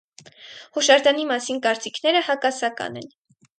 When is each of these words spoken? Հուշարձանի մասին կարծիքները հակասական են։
Հուշարձանի 0.77 1.27
մասին 1.33 1.61
կարծիքները 1.67 2.25
հակասական 2.31 3.01
են։ 3.05 3.09